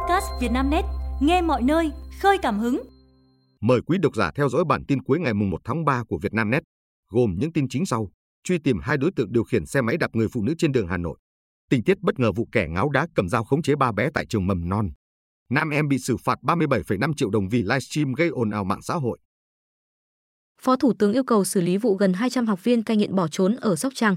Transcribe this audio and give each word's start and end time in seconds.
podcast 0.00 0.26
Vietnamnet, 0.40 0.84
nghe 1.20 1.42
mọi 1.42 1.62
nơi, 1.62 1.92
khơi 2.20 2.38
cảm 2.42 2.58
hứng. 2.58 2.82
Mời 3.60 3.80
quý 3.86 3.98
độc 4.02 4.16
giả 4.16 4.30
theo 4.34 4.48
dõi 4.48 4.64
bản 4.64 4.84
tin 4.88 5.02
cuối 5.02 5.20
ngày 5.20 5.34
1 5.34 5.60
tháng 5.64 5.84
3 5.84 6.04
của 6.08 6.18
Vietnamnet, 6.22 6.62
gồm 7.10 7.34
những 7.38 7.52
tin 7.52 7.68
chính 7.68 7.86
sau. 7.86 8.08
Truy 8.44 8.58
tìm 8.58 8.78
hai 8.82 8.96
đối 8.96 9.10
tượng 9.16 9.32
điều 9.32 9.44
khiển 9.44 9.66
xe 9.66 9.80
máy 9.80 9.96
đạp 9.96 10.10
người 10.12 10.28
phụ 10.32 10.42
nữ 10.42 10.54
trên 10.58 10.72
đường 10.72 10.86
Hà 10.88 10.96
Nội. 10.96 11.18
Tình 11.70 11.84
tiết 11.84 12.00
bất 12.00 12.18
ngờ 12.18 12.32
vụ 12.32 12.48
kẻ 12.52 12.66
ngáo 12.70 12.88
đá 12.88 13.06
cầm 13.14 13.28
dao 13.28 13.44
khống 13.44 13.62
chế 13.62 13.76
ba 13.76 13.92
bé 13.92 14.08
tại 14.14 14.26
trường 14.26 14.46
mầm 14.46 14.68
non. 14.68 14.90
Nam 15.50 15.70
em 15.70 15.88
bị 15.88 15.98
xử 15.98 16.16
phạt 16.16 16.38
37,5 16.42 17.12
triệu 17.16 17.30
đồng 17.30 17.48
vì 17.48 17.62
livestream 17.62 18.12
gây 18.12 18.28
ồn 18.28 18.50
ào 18.50 18.64
mạng 18.64 18.82
xã 18.82 18.94
hội. 18.94 19.18
Phó 20.62 20.76
Thủ 20.76 20.92
tướng 20.98 21.12
yêu 21.12 21.24
cầu 21.24 21.44
xử 21.44 21.60
lý 21.60 21.76
vụ 21.76 21.94
gần 21.94 22.12
200 22.12 22.46
học 22.46 22.64
viên 22.64 22.82
cai 22.82 22.96
nghiện 22.96 23.14
bỏ 23.14 23.28
trốn 23.28 23.56
ở 23.56 23.76
Sóc 23.76 23.92
Trăng. 23.96 24.16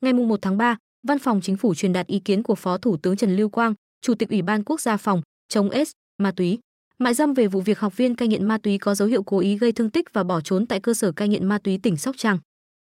Ngày 0.00 0.12
1 0.12 0.38
tháng 0.42 0.56
3, 0.56 0.76
Văn 1.06 1.18
phòng 1.18 1.40
Chính 1.42 1.56
phủ 1.56 1.74
truyền 1.74 1.92
đạt 1.92 2.06
ý 2.06 2.18
kiến 2.18 2.42
của 2.42 2.54
Phó 2.54 2.78
Thủ 2.78 2.96
tướng 2.96 3.16
Trần 3.16 3.36
Lưu 3.36 3.48
Quang, 3.48 3.74
Chủ 4.02 4.14
tịch 4.14 4.28
Ủy 4.28 4.42
ban 4.42 4.64
Quốc 4.64 4.80
gia 4.80 4.96
phòng 4.96 5.22
chống 5.48 5.70
S, 5.86 5.90
ma 6.22 6.32
túy, 6.36 6.58
mại 6.98 7.14
dâm 7.14 7.34
về 7.34 7.46
vụ 7.46 7.60
việc 7.60 7.78
học 7.78 7.96
viên 7.96 8.14
cai 8.14 8.28
nghiện 8.28 8.44
ma 8.44 8.58
túy 8.58 8.78
có 8.78 8.94
dấu 8.94 9.08
hiệu 9.08 9.22
cố 9.22 9.38
ý 9.38 9.58
gây 9.58 9.72
thương 9.72 9.90
tích 9.90 10.12
và 10.12 10.24
bỏ 10.24 10.40
trốn 10.40 10.66
tại 10.66 10.80
cơ 10.80 10.94
sở 10.94 11.12
cai 11.12 11.28
nghiện 11.28 11.46
ma 11.46 11.58
túy 11.58 11.78
tỉnh 11.82 11.96
Sóc 11.96 12.14
Trăng. 12.18 12.38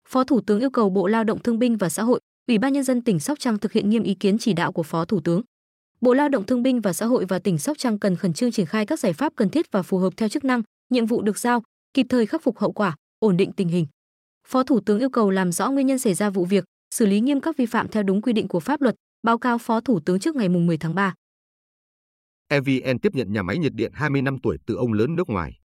Phó 0.08 0.24
Thủ 0.24 0.40
tướng 0.40 0.60
yêu 0.60 0.70
cầu 0.70 0.90
Bộ 0.90 1.06
Lao 1.06 1.24
động 1.24 1.42
Thương 1.42 1.58
binh 1.58 1.76
và 1.76 1.88
Xã 1.88 2.02
hội, 2.02 2.20
Ủy 2.48 2.58
ban 2.58 2.72
nhân 2.72 2.84
dân 2.84 3.02
tỉnh 3.02 3.20
Sóc 3.20 3.38
Trăng 3.38 3.58
thực 3.58 3.72
hiện 3.72 3.90
nghiêm 3.90 4.02
ý 4.02 4.14
kiến 4.14 4.38
chỉ 4.38 4.52
đạo 4.52 4.72
của 4.72 4.82
Phó 4.82 5.04
Thủ 5.04 5.20
tướng. 5.20 5.42
Bộ 6.00 6.14
Lao 6.14 6.28
động 6.28 6.46
Thương 6.46 6.62
binh 6.62 6.80
và 6.80 6.92
Xã 6.92 7.06
hội 7.06 7.24
và 7.24 7.38
tỉnh 7.38 7.58
Sóc 7.58 7.78
Trăng 7.78 7.98
cần 7.98 8.16
khẩn 8.16 8.32
trương 8.32 8.52
triển 8.52 8.66
khai 8.66 8.86
các 8.86 9.00
giải 9.00 9.12
pháp 9.12 9.32
cần 9.36 9.48
thiết 9.48 9.72
và 9.72 9.82
phù 9.82 9.98
hợp 9.98 10.12
theo 10.16 10.28
chức 10.28 10.44
năng, 10.44 10.62
nhiệm 10.90 11.06
vụ 11.06 11.22
được 11.22 11.38
giao, 11.38 11.62
kịp 11.94 12.06
thời 12.08 12.26
khắc 12.26 12.42
phục 12.42 12.58
hậu 12.58 12.72
quả, 12.72 12.96
ổn 13.18 13.36
định 13.36 13.52
tình 13.52 13.68
hình. 13.68 13.86
Phó 14.48 14.62
Thủ 14.62 14.80
tướng 14.80 14.98
yêu 14.98 15.10
cầu 15.10 15.30
làm 15.30 15.52
rõ 15.52 15.70
nguyên 15.70 15.86
nhân 15.86 15.98
xảy 15.98 16.14
ra 16.14 16.30
vụ 16.30 16.44
việc, 16.44 16.64
xử 16.94 17.06
lý 17.06 17.20
nghiêm 17.20 17.40
các 17.40 17.56
vi 17.56 17.66
phạm 17.66 17.88
theo 17.88 18.02
đúng 18.02 18.22
quy 18.22 18.32
định 18.32 18.48
của 18.48 18.60
pháp 18.60 18.80
luật, 18.82 18.94
báo 19.22 19.38
cáo 19.38 19.58
Phó 19.58 19.80
Thủ 19.80 20.00
tướng 20.06 20.18
trước 20.18 20.36
ngày 20.36 20.48
10 20.48 20.78
tháng 20.78 20.94
3. 20.94 21.14
EVN 22.48 22.98
tiếp 23.02 23.14
nhận 23.14 23.32
nhà 23.32 23.42
máy 23.42 23.58
nhiệt 23.58 23.72
điện 23.74 23.92
20 23.94 24.22
năm 24.22 24.36
tuổi 24.42 24.58
từ 24.66 24.74
ông 24.74 24.92
lớn 24.92 25.16
nước 25.16 25.28
ngoài. 25.28 25.60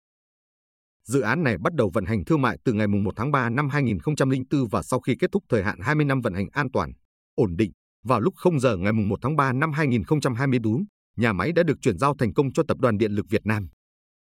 Dự 1.05 1.21
án 1.21 1.43
này 1.43 1.59
bắt 1.59 1.75
đầu 1.75 1.91
vận 1.95 2.05
hành 2.05 2.25
thương 2.25 2.43
mại 2.43 2.59
từ 2.65 2.73
ngày 2.73 2.87
1 2.87 3.11
tháng 3.17 3.33
3 3.33 3.51
năm 3.51 3.69
2004 3.69 4.69
và 4.71 4.83
sau 4.83 5.01
khi 5.01 5.17
kết 5.19 5.33
thúc 5.33 5.45
thời 5.49 5.63
hạn 5.63 5.79
20 5.81 6.05
năm 6.05 6.21
vận 6.21 6.35
hành 6.35 6.49
an 6.53 6.71
toàn, 6.73 6.93
ổn 7.35 7.57
định, 7.57 7.73
vào 8.05 8.21
lúc 8.21 8.35
0 8.37 8.61
giờ 8.61 8.77
ngày 8.77 8.93
1 8.93 9.19
tháng 9.23 9.37
3 9.37 9.53
năm 9.53 9.73
2024, 9.73 10.85
nhà 11.17 11.33
máy 11.33 11.53
đã 11.53 11.63
được 11.63 11.79
chuyển 11.81 11.99
giao 11.99 12.15
thành 12.19 12.35
công 12.35 12.53
cho 12.53 12.63
Tập 12.69 12.79
đoàn 12.79 12.99
Điện 12.99 13.13
lực 13.13 13.27
Việt 13.31 13.47
Nam. 13.47 13.69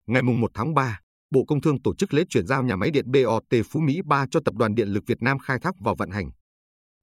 Ngày 0.08 0.23
1 0.23 0.52
tháng 0.54 0.73
3, 0.73 1.00
Bộ 1.32 1.45
Công 1.48 1.62
Thương 1.62 1.82
tổ 1.82 1.95
chức 1.95 2.14
lễ 2.14 2.23
chuyển 2.30 2.48
giao 2.48 2.64
nhà 2.64 2.76
máy 2.76 2.92
điện 2.92 3.12
BOT 3.12 3.66
Phú 3.70 3.80
Mỹ 3.80 4.02
3 4.06 4.26
cho 4.32 4.40
Tập 4.45 4.56
đoàn 4.56 4.76
Điện 4.76 4.88
lực 4.88 5.04
Việt 5.08 5.22
Nam 5.22 5.40
khai 5.40 5.60
thác 5.62 5.76
và 5.80 5.94
vận 5.98 6.10
hành. 6.10 6.32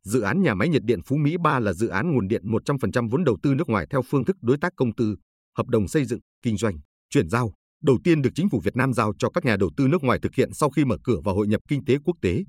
Dự 0.08 0.20
án 0.20 0.42
nhà 0.42 0.54
máy 0.54 0.68
nhiệt 0.68 0.82
điện 0.84 1.00
Phú 1.06 1.16
Mỹ 1.16 1.36
3 1.42 1.60
là 1.60 1.72
dự 1.72 1.88
án 1.88 2.12
nguồn 2.12 2.28
điện 2.28 2.42
100% 2.44 3.08
vốn 3.08 3.24
đầu 3.24 3.38
tư 3.42 3.54
nước 3.54 3.68
ngoài 3.68 3.86
theo 3.90 4.02
phương 4.02 4.24
thức 4.24 4.36
đối 4.40 4.58
tác 4.58 4.72
công 4.76 4.94
tư, 4.94 5.16
hợp 5.56 5.66
đồng 5.66 5.88
xây 5.88 6.04
dựng, 6.04 6.20
kinh 6.42 6.56
doanh, 6.56 6.78
chuyển 7.10 7.28
giao, 7.28 7.52
đầu 7.82 7.98
tiên 8.04 8.22
được 8.22 8.30
chính 8.34 8.48
phủ 8.48 8.60
Việt 8.64 8.76
Nam 8.76 8.92
giao 8.92 9.12
cho 9.18 9.30
các 9.30 9.44
nhà 9.44 9.56
đầu 9.56 9.70
tư 9.76 9.88
nước 9.88 10.02
ngoài 10.02 10.18
thực 10.22 10.34
hiện 10.34 10.52
sau 10.52 10.70
khi 10.70 10.84
mở 10.84 10.96
cửa 11.04 11.20
và 11.24 11.32
hội 11.32 11.46
nhập 11.46 11.60
kinh 11.68 11.84
tế 11.84 11.98
quốc 12.04 12.16
tế. 12.22 12.44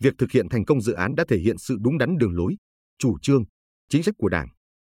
Việc 0.00 0.14
thực 0.18 0.30
hiện 0.30 0.48
thành 0.48 0.64
công 0.64 0.80
dự 0.80 0.92
án 0.92 1.14
đã 1.14 1.24
thể 1.28 1.38
hiện 1.38 1.58
sự 1.58 1.76
đúng 1.80 1.98
đắn 1.98 2.16
đường 2.18 2.36
lối, 2.36 2.56
chủ 2.98 3.18
trương, 3.22 3.44
chính 3.88 4.02
sách 4.02 4.14
của 4.18 4.28
Đảng, 4.28 4.48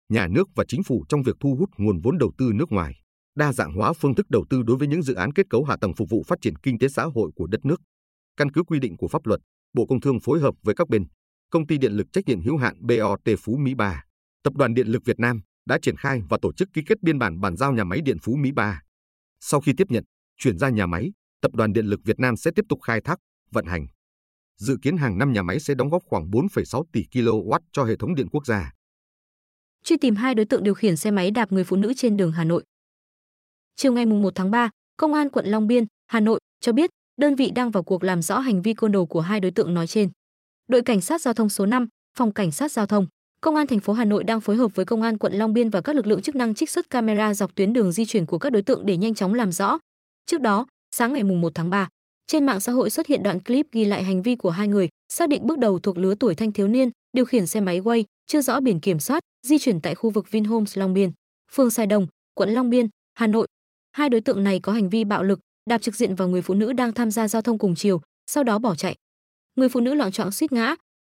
nhà 0.09 0.28
nước 0.28 0.48
và 0.56 0.66
chính 0.67 0.84
phủ 0.84 1.06
trong 1.09 1.23
việc 1.23 1.36
thu 1.39 1.56
hút 1.59 1.70
nguồn 1.78 2.00
vốn 2.00 2.17
đầu 2.17 2.32
tư 2.38 2.52
nước 2.54 2.72
ngoài, 2.72 2.95
đa 3.36 3.54
dạng 3.54 3.73
hóa 3.73 3.94
phương 3.94 4.16
thức 4.16 4.30
đầu 4.30 4.45
tư 4.50 4.64
đối 4.64 4.78
với 4.78 4.88
những 4.88 5.04
dự 5.04 5.14
án 5.14 5.34
kết 5.34 5.45
cấu 5.50 5.64
hạ 5.64 5.78
tầng 5.82 5.95
phục 5.95 6.09
vụ 6.09 6.23
phát 6.28 6.39
triển 6.42 6.56
kinh 6.56 6.80
tế 6.80 6.88
xã 6.88 7.04
hội 7.04 7.32
của 7.36 7.48
đất 7.48 7.66
nước. 7.66 7.82
Căn 8.38 8.52
cứ 8.52 8.64
quy 8.64 8.80
định 8.80 8.98
của 8.98 9.08
pháp 9.08 9.26
luật, 9.26 9.39
Bộ 9.73 9.86
Công 9.86 10.02
Thương 10.02 10.20
phối 10.20 10.39
hợp 10.39 10.56
với 10.64 10.76
các 10.76 10.89
bên, 10.89 11.06
Công 11.52 11.68
ty 11.68 11.78
Điện 11.78 11.92
lực 11.92 12.08
trách 12.14 12.28
nhiệm 12.28 12.42
hữu 12.42 12.58
hạn 12.58 12.76
BOT 12.80 13.40
Phú 13.40 13.58
Mỹ 13.58 13.74
3, 13.76 14.04
Tập 14.44 14.54
đoàn 14.56 14.74
Điện 14.74 14.88
lực 14.88 15.06
Việt 15.06 15.20
Nam 15.20 15.42
đã 15.66 15.78
triển 15.82 15.96
khai 15.98 16.22
và 16.30 16.38
tổ 16.42 16.54
chức 16.54 16.70
ký 16.74 16.82
kết 16.86 17.02
biên 17.02 17.20
bản 17.20 17.42
bàn 17.42 17.58
giao 17.58 17.74
nhà 17.74 17.84
máy 17.84 18.02
điện 18.02 18.18
Phú 18.22 18.36
Mỹ 18.36 18.52
3. 18.52 18.82
Sau 19.40 19.62
khi 19.62 19.74
tiếp 19.78 19.88
nhận, 19.90 20.04
chuyển 20.38 20.58
ra 20.58 20.70
nhà 20.70 20.86
máy, 20.86 21.12
Tập 21.42 21.56
đoàn 21.56 21.74
Điện 21.74 21.86
lực 21.86 22.00
Việt 22.06 22.20
Nam 22.20 22.38
sẽ 22.38 22.52
tiếp 22.56 22.66
tục 22.70 22.82
khai 22.82 23.02
thác, 23.02 23.20
vận 23.52 23.66
hành. 23.66 23.88
Dự 24.58 24.78
kiến 24.82 24.98
hàng 24.98 25.17
năm 25.17 25.34
nhà 25.34 25.44
máy 25.44 25.60
sẽ 25.60 25.73
đóng 25.73 25.90
góp 25.90 26.04
khoảng 26.06 26.30
4,6 26.30 26.84
tỷ 26.94 27.04
kW 27.11 27.60
cho 27.72 27.84
hệ 27.84 27.95
thống 27.95 28.16
điện 28.16 28.28
quốc 28.32 28.45
gia. 28.45 28.72
Truy 29.84 29.98
tìm 29.98 30.16
hai 30.16 30.36
đối 30.36 30.45
tượng 30.45 30.64
điều 30.64 30.73
khiển 30.73 30.98
xe 30.98 31.11
máy 31.11 31.32
đạp 31.32 31.52
người 31.52 31.64
phụ 31.64 31.76
nữ 31.76 31.94
trên 31.95 32.17
đường 32.17 32.32
Hà 32.32 32.44
Nội. 32.44 32.64
Chiều 33.76 33.94
ngày 33.94 34.06
1 34.06 34.36
tháng 34.36 34.52
3, 34.52 34.70
Công 34.98 35.14
an 35.14 35.30
quận 35.30 35.45
Long 35.45 35.67
Biên, 35.67 35.86
Hà 36.08 36.20
Nội 36.20 36.40
cho 36.60 36.72
biết 36.72 36.90
đơn 37.17 37.36
vị 37.36 37.52
đang 37.56 37.72
vào 37.72 37.84
cuộc 37.84 38.04
làm 38.04 38.22
rõ 38.22 38.40
hành 38.40 38.61
vi 38.61 38.73
côn 38.73 38.92
đồ 38.92 39.06
của 39.06 39.22
hai 39.22 39.40
đối 39.40 39.52
tượng 39.52 39.73
nói 39.73 39.88
trên. 39.88 40.10
Đội 40.71 40.82
cảnh 40.82 41.02
sát 41.02 41.21
giao 41.21 41.33
thông 41.33 41.49
số 41.49 41.65
5, 41.65 41.87
phòng 42.17 42.32
cảnh 42.32 42.52
sát 42.52 42.71
giao 42.71 42.86
thông, 42.86 43.08
Công 43.42 43.55
an 43.55 43.67
thành 43.67 43.80
phố 43.80 43.93
Hà 43.93 44.05
Nội 44.05 44.23
đang 44.23 44.42
phối 44.42 44.55
hợp 44.55 44.76
với 44.76 44.86
Công 44.86 45.02
an 45.02 45.17
quận 45.17 45.33
Long 45.33 45.54
Biên 45.54 45.70
và 45.70 45.82
các 45.82 45.95
lực 45.95 46.08
lượng 46.08 46.21
chức 46.21 46.36
năng 46.36 46.55
trích 46.55 46.70
xuất 46.70 46.89
camera 46.89 47.33
dọc 47.33 47.55
tuyến 47.55 47.73
đường 47.73 47.92
di 47.92 48.05
chuyển 48.05 48.26
của 48.26 48.39
các 48.39 48.49
đối 48.49 48.61
tượng 48.61 48.86
để 48.86 48.98
nhanh 48.98 49.15
chóng 49.15 49.33
làm 49.33 49.52
rõ. 49.52 49.80
Trước 50.26 50.42
đó, 50.42 50.65
sáng 50.95 51.14
ngày 51.14 51.23
1 51.23 51.52
tháng 51.55 51.70
3, 51.70 51.89
trên 52.27 52.45
mạng 52.45 52.60
xã 52.60 52.71
hội 52.71 52.89
xuất 52.89 53.08
hiện 53.08 53.23
đoạn 53.23 53.39
clip 53.39 53.67
ghi 53.71 53.86
lại 53.86 54.04
hành 54.04 54.21
vi 54.21 54.36
của 54.36 54.49
hai 54.49 54.67
người, 54.67 54.89
xác 55.14 55.30
định 55.30 55.48
bước 55.48 55.58
đầu 55.58 55.80
thuộc 55.80 55.98
lứa 55.98 56.15
tuổi 56.15 56.36
thanh 56.36 56.52
thiếu 56.52 56.67
niên, 56.67 56.89
điều 57.14 57.26
khiển 57.26 57.48
xe 57.48 57.60
máy 57.60 57.80
quay, 57.80 58.05
chưa 58.27 58.42
rõ 58.42 58.60
biển 58.60 58.80
kiểm 58.80 58.99
soát, 58.99 59.23
di 59.48 59.58
chuyển 59.58 59.81
tại 59.81 59.95
khu 59.95 60.10
vực 60.10 60.31
Vinhomes 60.31 60.77
Long 60.77 60.93
Biên, 60.93 61.11
phường 61.52 61.70
Sài 61.70 61.87
Đồng, 61.87 62.08
quận 62.33 62.49
Long 62.49 62.70
Biên, 62.70 62.87
Hà 63.14 63.27
Nội. 63.27 63.48
Hai 63.92 64.10
đối 64.10 64.21
tượng 64.21 64.43
này 64.43 64.60
có 64.60 64.71
hành 64.71 64.89
vi 64.89 65.04
bạo 65.04 65.23
lực, 65.23 65.39
đạp 65.70 65.81
trực 65.81 65.95
diện 65.95 66.15
vào 66.15 66.27
người 66.27 66.42
phụ 66.42 66.54
nữ 66.54 66.73
đang 66.73 66.93
tham 66.93 67.11
gia 67.11 67.27
giao 67.27 67.42
thông 67.42 67.58
cùng 67.58 67.76
chiều, 67.76 68.02
sau 68.27 68.43
đó 68.43 68.60
bỏ 68.60 68.76
chạy. 68.76 68.95
Người 69.61 69.70
phụ 69.70 69.80
nữ 69.80 69.94
loạn 69.94 70.11
choạng 70.11 70.32
suýt 70.32 70.52
ngã. 70.52 70.76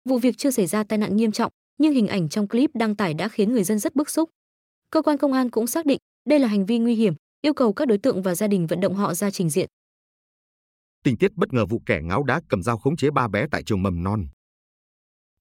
Vụ 0.10 0.18
việc 0.18 0.38
chưa 0.38 0.52
xảy 0.52 0.68
ra 0.68 0.84
tai 0.84 0.98
nạn 0.98 1.16
nghiêm 1.16 1.32
trọng, 1.32 1.52
nhưng 1.78 1.94
hình 1.94 2.08
ảnh 2.08 2.30
trong 2.30 2.48
clip 2.48 2.70
đăng 2.74 2.96
tải 2.96 3.14
đã 3.14 3.30
khiến 3.30 3.54
người 3.54 3.64
dân 3.64 3.80
rất 3.80 3.96
bức 3.96 4.10
xúc. 4.10 4.30
Cơ 4.92 5.02
quan 5.02 5.18
công 5.18 5.34
an 5.34 5.50
cũng 5.50 5.68
xác 5.68 5.86
định 5.86 5.98
đây 6.30 6.40
là 6.40 6.48
hành 6.48 6.66
vi 6.66 6.80
nguy 6.80 6.96
hiểm, 6.96 7.14
yêu 7.42 7.54
cầu 7.54 7.74
các 7.74 7.88
đối 7.88 7.98
tượng 7.98 8.22
và 8.22 8.36
gia 8.36 8.48
đình 8.48 8.68
vận 8.68 8.82
động 8.82 8.96
họ 8.96 9.14
ra 9.14 9.32
trình 9.32 9.50
diện. 9.50 9.70
Tình 11.04 11.18
tiết 11.18 11.34
bất 11.36 11.54
ngờ 11.54 11.66
vụ 11.66 11.82
kẻ 11.86 12.00
ngáo 12.04 12.24
đá 12.24 12.42
cầm 12.50 12.64
dao 12.64 12.78
khống 12.78 12.96
chế 12.96 13.12
ba 13.12 13.28
bé 13.28 13.46
tại 13.52 13.64
trường 13.64 13.84
mầm 13.84 14.04
non. 14.04 14.28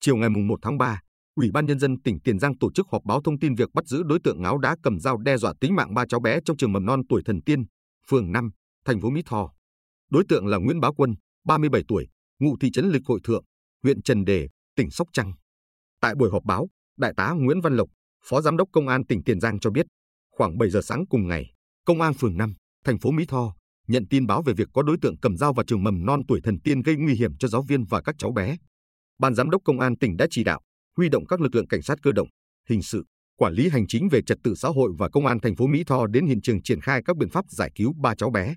Chiều 0.01 0.17
ngày 0.17 0.29
1 0.31 0.59
tháng 0.63 0.79
3, 0.79 1.01
Ủy 1.35 1.51
ban 1.51 1.67
nhân 1.67 1.79
dân 1.79 2.03
tỉnh 2.03 2.21
Tiền 2.21 2.39
Giang 2.39 2.59
tổ 2.59 2.73
chức 2.73 2.87
họp 2.93 3.05
báo 3.05 3.21
thông 3.23 3.39
tin 3.39 3.55
việc 3.55 3.69
bắt 3.75 3.87
giữ 3.87 4.03
đối 4.03 4.19
tượng 4.25 4.43
ngáo 4.43 4.59
đá 4.59 4.77
cầm 4.83 5.01
dao 5.01 5.19
đe 5.19 5.37
dọa 5.37 5.55
tính 5.61 5.75
mạng 5.75 5.95
ba 5.95 6.05
cháu 6.09 6.21
bé 6.21 6.41
trong 6.45 6.57
trường 6.57 6.73
mầm 6.73 6.87
non 6.87 7.01
tuổi 7.09 7.23
Thần 7.25 7.43
Tiên, 7.43 7.65
phường 8.11 8.33
5, 8.33 8.51
thành 8.85 9.01
phố 9.01 9.11
Mỹ 9.11 9.23
Tho. 9.27 9.53
Đối 10.11 10.25
tượng 10.29 10.47
là 10.47 10.59
Nguyễn 10.59 10.81
Bá 10.81 10.89
Quân, 10.97 11.15
37 11.45 11.83
tuổi, 11.89 12.07
ngụ 12.43 12.57
thị 12.61 12.71
trấn 12.71 12.91
Lịch 12.91 13.03
Hội 13.07 13.21
Thượng, 13.25 13.45
huyện 13.83 14.03
Trần 14.03 14.25
Đề, 14.25 14.49
tỉnh 14.77 14.91
Sóc 14.91 15.09
Trăng. 15.13 15.33
Tại 16.01 16.15
buổi 16.15 16.31
họp 16.31 16.45
báo, 16.45 16.69
Đại 16.99 17.13
tá 17.17 17.35
Nguyễn 17.39 17.61
Văn 17.61 17.77
Lộc, 17.77 17.89
Phó 18.25 18.41
Giám 18.41 18.57
đốc 18.57 18.69
Công 18.73 18.89
an 18.89 19.07
tỉnh 19.07 19.25
Tiền 19.25 19.41
Giang 19.41 19.61
cho 19.61 19.71
biết, 19.71 19.87
khoảng 20.37 20.59
7 20.59 20.71
giờ 20.71 20.81
sáng 20.83 21.05
cùng 21.11 21.29
ngày, 21.29 21.53
Công 21.85 22.01
an 22.01 22.15
phường 22.15 22.37
5, 22.37 22.55
thành 22.85 22.99
phố 22.99 23.11
Mỹ 23.11 23.25
Tho 23.29 23.55
nhận 23.89 24.07
tin 24.11 24.27
báo 24.27 24.43
về 24.43 24.53
việc 24.53 24.69
có 24.73 24.83
đối 24.83 24.97
tượng 25.03 25.19
cầm 25.19 25.37
dao 25.37 25.53
vào 25.53 25.65
trường 25.65 25.85
mầm 25.85 26.07
non 26.07 26.21
tuổi 26.29 26.41
thần 26.45 26.61
tiên 26.61 26.83
gây 26.83 26.97
nguy 26.97 27.15
hiểm 27.15 27.37
cho 27.37 27.49
giáo 27.49 27.63
viên 27.63 27.85
và 27.85 28.03
các 28.03 28.15
cháu 28.19 28.33
bé. 28.33 28.57
Ban 29.19 29.35
giám 29.35 29.51
đốc 29.51 29.63
công 29.65 29.81
an 29.81 29.99
tỉnh 29.99 30.17
đã 30.17 30.27
chỉ 30.31 30.45
đạo 30.45 30.61
huy 30.97 31.09
động 31.09 31.27
các 31.27 31.41
lực 31.41 31.55
lượng 31.55 31.67
cảnh 31.67 31.83
sát 31.83 31.99
cơ 32.03 32.13
động, 32.13 32.29
hình 32.69 32.83
sự, 32.83 33.05
quản 33.37 33.53
lý 33.53 33.69
hành 33.69 33.87
chính 33.87 34.09
về 34.09 34.23
trật 34.23 34.39
tự 34.45 34.55
xã 34.55 34.69
hội 34.69 34.93
và 34.99 35.09
công 35.09 35.27
an 35.27 35.41
thành 35.41 35.57
phố 35.57 35.67
Mỹ 35.67 35.85
Tho 35.87 36.07
đến 36.07 36.27
hiện 36.27 36.41
trường 36.43 36.63
triển 36.63 36.81
khai 36.81 37.03
các 37.05 37.17
biện 37.17 37.31
pháp 37.31 37.45
giải 37.49 37.71
cứu 37.75 37.93
ba 38.03 38.15
cháu 38.15 38.31
bé. 38.31 38.55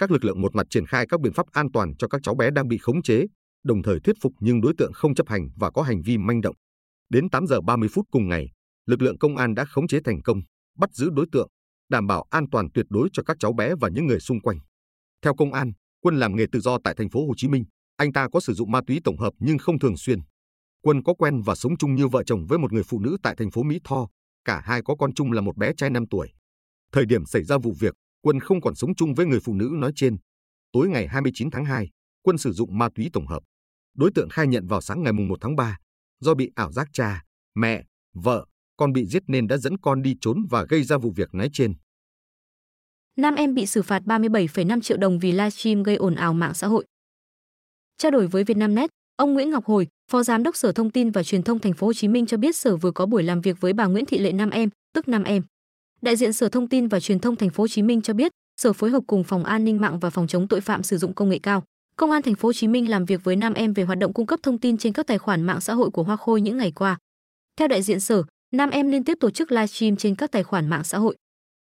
Các 0.00 0.10
lực 0.10 0.24
lượng 0.24 0.40
một 0.40 0.54
mặt 0.54 0.66
triển 0.70 0.86
khai 0.86 1.06
các 1.08 1.20
biện 1.20 1.32
pháp 1.32 1.46
an 1.52 1.72
toàn 1.72 1.96
cho 1.96 2.08
các 2.08 2.20
cháu 2.24 2.34
bé 2.34 2.50
đang 2.50 2.68
bị 2.68 2.78
khống 2.78 3.02
chế, 3.02 3.26
đồng 3.64 3.82
thời 3.82 4.00
thuyết 4.00 4.16
phục 4.22 4.32
nhưng 4.40 4.60
đối 4.60 4.72
tượng 4.78 4.92
không 4.92 5.14
chấp 5.14 5.28
hành 5.28 5.48
và 5.56 5.70
có 5.70 5.82
hành 5.82 6.02
vi 6.02 6.18
manh 6.18 6.40
động. 6.40 6.56
Đến 7.08 7.30
8 7.30 7.46
giờ 7.46 7.60
30 7.60 7.88
phút 7.92 8.06
cùng 8.10 8.28
ngày, 8.28 8.50
lực 8.86 9.02
lượng 9.02 9.18
công 9.18 9.36
an 9.36 9.54
đã 9.54 9.64
khống 9.64 9.88
chế 9.88 9.98
thành 10.04 10.22
công, 10.22 10.40
bắt 10.78 10.90
giữ 10.92 11.10
đối 11.10 11.26
tượng, 11.32 11.48
đảm 11.90 12.06
bảo 12.06 12.24
an 12.30 12.44
toàn 12.52 12.68
tuyệt 12.74 12.86
đối 12.88 13.08
cho 13.12 13.22
các 13.22 13.36
cháu 13.40 13.52
bé 13.52 13.74
và 13.80 13.88
những 13.88 14.06
người 14.06 14.20
xung 14.20 14.40
quanh. 14.40 14.58
Theo 15.22 15.34
công 15.34 15.52
an, 15.52 15.72
Quân 16.02 16.16
làm 16.16 16.36
nghề 16.36 16.46
tự 16.52 16.60
do 16.60 16.78
tại 16.84 16.94
thành 16.96 17.10
phố 17.10 17.26
Hồ 17.26 17.32
Chí 17.36 17.48
Minh, 17.48 17.64
anh 17.96 18.12
ta 18.12 18.28
có 18.32 18.40
sử 18.40 18.54
dụng 18.54 18.70
ma 18.70 18.80
túy 18.86 19.00
tổng 19.04 19.18
hợp 19.18 19.32
nhưng 19.38 19.58
không 19.58 19.78
thường 19.78 19.96
xuyên. 19.96 20.18
Quân 20.82 21.02
có 21.02 21.14
quen 21.14 21.42
và 21.42 21.54
sống 21.54 21.76
chung 21.76 21.94
như 21.94 22.08
vợ 22.08 22.22
chồng 22.26 22.46
với 22.48 22.58
một 22.58 22.72
người 22.72 22.82
phụ 22.82 22.98
nữ 22.98 23.16
tại 23.22 23.34
thành 23.38 23.50
phố 23.50 23.62
Mỹ 23.62 23.78
Tho, 23.84 24.08
cả 24.44 24.62
hai 24.64 24.82
có 24.84 24.94
con 24.98 25.14
chung 25.14 25.32
là 25.32 25.40
một 25.40 25.56
bé 25.56 25.72
trai 25.76 25.90
5 25.90 26.04
tuổi. 26.10 26.28
Thời 26.92 27.06
điểm 27.06 27.26
xảy 27.26 27.44
ra 27.44 27.58
vụ 27.58 27.74
việc, 27.80 27.94
Quân 28.22 28.40
không 28.40 28.60
còn 28.60 28.74
sống 28.74 28.94
chung 28.94 29.14
với 29.14 29.26
người 29.26 29.40
phụ 29.40 29.54
nữ 29.54 29.70
nói 29.72 29.92
trên. 29.96 30.16
Tối 30.72 30.88
ngày 30.88 31.08
29 31.08 31.50
tháng 31.50 31.64
2, 31.64 31.88
Quân 32.22 32.38
sử 32.38 32.52
dụng 32.52 32.78
ma 32.78 32.88
túy 32.94 33.10
tổng 33.12 33.26
hợp. 33.26 33.42
Đối 33.96 34.10
tượng 34.14 34.28
khai 34.28 34.46
nhận 34.46 34.66
vào 34.66 34.80
sáng 34.80 35.02
ngày 35.02 35.12
1 35.12 35.38
tháng 35.40 35.56
3, 35.56 35.78
do 36.20 36.34
bị 36.34 36.50
ảo 36.54 36.72
giác 36.72 36.88
cha, 36.92 37.22
mẹ, 37.54 37.84
vợ, 38.14 38.46
con 38.76 38.92
bị 38.92 39.06
giết 39.06 39.22
nên 39.26 39.46
đã 39.46 39.56
dẫn 39.56 39.78
con 39.78 40.02
đi 40.02 40.16
trốn 40.20 40.46
và 40.50 40.64
gây 40.68 40.82
ra 40.82 40.96
vụ 40.98 41.12
việc 41.16 41.34
nói 41.34 41.50
trên. 41.52 41.74
Nam 43.16 43.34
em 43.34 43.54
bị 43.54 43.66
xử 43.66 43.82
phạt 43.82 44.02
37,5 44.02 44.80
triệu 44.80 44.96
đồng 44.96 45.18
vì 45.18 45.32
livestream 45.32 45.82
gây 45.82 45.96
ồn 45.96 46.14
ào 46.14 46.32
mạng 46.32 46.54
xã 46.54 46.66
hội. 46.66 46.84
Trao 47.98 48.10
đổi 48.10 48.26
với 48.26 48.44
Vietnamnet, 48.44 48.90
ông 49.16 49.34
Nguyễn 49.34 49.50
Ngọc 49.50 49.64
Hồi, 49.64 49.86
Phó 50.10 50.22
Giám 50.22 50.42
đốc 50.42 50.56
Sở 50.56 50.72
Thông 50.72 50.90
tin 50.90 51.10
và 51.10 51.22
Truyền 51.22 51.42
thông 51.42 51.58
Thành 51.58 51.72
phố 51.72 51.86
Hồ 51.86 51.92
Chí 51.92 52.08
Minh 52.08 52.26
cho 52.26 52.36
biết 52.36 52.56
Sở 52.56 52.76
vừa 52.76 52.90
có 52.90 53.06
buổi 53.06 53.22
làm 53.22 53.40
việc 53.40 53.60
với 53.60 53.72
bà 53.72 53.86
Nguyễn 53.86 54.06
Thị 54.06 54.18
Lệ 54.18 54.32
Nam 54.32 54.50
Em, 54.50 54.68
tức 54.94 55.08
Nam 55.08 55.24
Em. 55.24 55.42
Đại 56.02 56.16
diện 56.16 56.32
Sở 56.32 56.48
Thông 56.48 56.68
tin 56.68 56.88
và 56.88 57.00
Truyền 57.00 57.18
thông 57.18 57.36
Thành 57.36 57.50
phố 57.50 57.62
Hồ 57.62 57.68
Chí 57.68 57.82
Minh 57.82 58.02
cho 58.02 58.14
biết, 58.14 58.32
Sở 58.60 58.72
phối 58.72 58.90
hợp 58.90 59.02
cùng 59.06 59.24
Phòng 59.24 59.44
An 59.44 59.64
ninh 59.64 59.80
mạng 59.80 59.98
và 59.98 60.10
Phòng 60.10 60.26
chống 60.26 60.48
tội 60.48 60.60
phạm 60.60 60.82
sử 60.82 60.98
dụng 60.98 61.14
công 61.14 61.28
nghệ 61.28 61.38
cao, 61.38 61.62
Công 61.96 62.10
an 62.10 62.22
thành 62.22 62.34
phố 62.34 62.48
Hồ 62.48 62.52
Chí 62.52 62.68
Minh 62.68 62.90
làm 62.90 63.04
việc 63.04 63.24
với 63.24 63.36
nam 63.36 63.54
em 63.54 63.72
về 63.72 63.84
hoạt 63.84 63.98
động 63.98 64.12
cung 64.12 64.26
cấp 64.26 64.40
thông 64.42 64.58
tin 64.58 64.78
trên 64.78 64.92
các 64.92 65.06
tài 65.06 65.18
khoản 65.18 65.42
mạng 65.42 65.60
xã 65.60 65.74
hội 65.74 65.90
của 65.90 66.02
Hoa 66.02 66.16
Khôi 66.16 66.40
những 66.40 66.58
ngày 66.58 66.72
qua. 66.72 66.98
Theo 67.56 67.68
đại 67.68 67.82
diện 67.82 68.00
Sở, 68.00 68.22
nam 68.52 68.70
em 68.70 68.90
liên 68.90 69.04
tiếp 69.04 69.16
tổ 69.20 69.30
chức 69.30 69.52
livestream 69.52 69.96
trên 69.96 70.14
các 70.14 70.32
tài 70.32 70.42
khoản 70.42 70.68
mạng 70.68 70.84
xã 70.84 70.98
hội. 70.98 71.16